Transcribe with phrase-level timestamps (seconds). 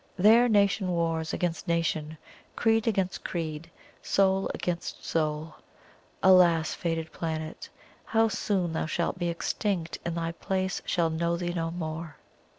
[0.17, 2.17] There, nation wars against nation,
[2.55, 3.69] creed against creed,
[4.01, 5.53] soul against soul.
[6.23, 7.69] Alas, fated planet!
[8.05, 12.15] how soon shalt thou be extinct, and thy place shall know thee no more!"